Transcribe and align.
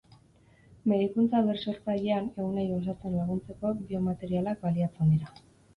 Medikuntza 0.91 1.41
birsortzailean, 1.49 2.31
ehunei 2.41 2.67
osatzen 2.81 3.21
laguntzeko 3.21 3.77
biomaterialak 3.87 4.67
baliatzen 4.69 5.17
dira. 5.17 5.37